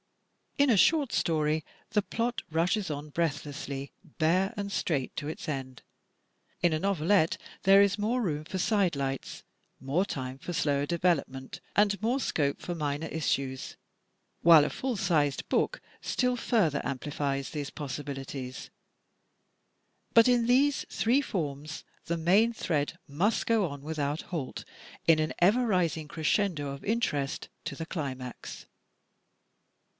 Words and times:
In 0.57 0.71
a 0.71 0.77
short 0.77 1.11
story 1.11 1.63
the 1.91 2.01
plot 2.01 2.41
rushes 2.51 2.89
on 2.89 3.09
breathlessly, 3.09 3.93
bare 4.03 4.53
and 4.57 4.71
straight 4.71 5.15
to 5.17 5.27
its 5.27 5.47
end. 5.47 5.83
In 6.61 6.73
a 6.73 6.79
novelette 6.79 7.37
there 7.63 7.81
is 7.81 7.99
more 7.99 8.21
room 8.21 8.43
for 8.43 8.57
sidelights, 8.57 9.43
more 9.79 10.03
time 10.05 10.39
for 10.39 10.53
slower 10.53 10.85
development, 10.87 11.61
and 11.75 12.01
more 12.01 12.19
scope 12.19 12.59
for 12.61 12.75
minor 12.75 13.07
issues; 13.07 13.75
while 14.41 14.65
a 14.65 14.69
full 14.71 14.97
sized 14.97 15.47
book 15.49 15.79
still 16.01 16.35
further 16.35 16.81
amplifies 16.83 17.51
these 17.51 17.69
possibilities. 17.69 18.71
But 20.15 20.27
in 20.27 20.47
these 20.47 20.83
three 20.89 21.21
forms 21.21 21.83
the 22.05 22.17
main 22.17 22.53
thread 22.53 22.97
must 23.07 23.45
go 23.45 23.67
on, 23.67 23.81
without 23.83 24.23
halt, 24.33 24.65
in 25.07 25.19
an 25.19 25.33
ever 25.39 25.65
rising 25.65 26.07
crescendo 26.07 26.69
of 26.71 26.83
interest 26.83 27.49
to 27.65 27.75
the 27.75 27.85
climax. 27.85 28.65